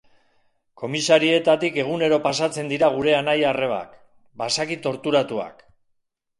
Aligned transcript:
Komisarietatik 0.83 1.77
egunero 1.83 2.19
pasatzen 2.25 2.73
dira 2.73 2.91
gure 2.97 3.15
anaia-arrebak, 3.19 3.95
basaki 4.45 4.83
torturatuak. 4.89 5.67